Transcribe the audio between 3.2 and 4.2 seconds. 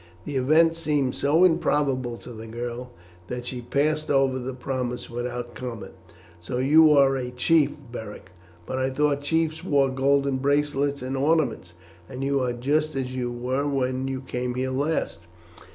that she passed